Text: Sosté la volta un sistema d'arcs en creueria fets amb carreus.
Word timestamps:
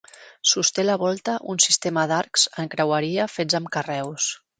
Sosté 0.51 0.85
la 0.85 0.95
volta 1.01 1.35
un 1.53 1.61
sistema 1.65 2.05
d'arcs 2.11 2.45
en 2.63 2.71
creueria 2.77 3.29
fets 3.35 3.59
amb 3.61 3.71
carreus. 3.77 4.31